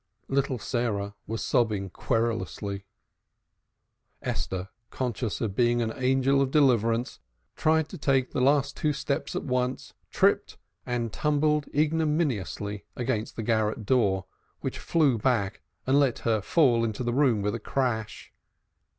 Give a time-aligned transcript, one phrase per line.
[0.27, 2.85] Little Sarah was sobbing querulously.
[4.23, 7.19] Esther, conscious of being an angel of deliverance,
[7.55, 13.43] tried to take the last two steps at once, tripped and tumbled ignominiously against the
[13.43, 14.25] garret door,
[14.61, 18.33] which flew back and let her fall into the room with a crash.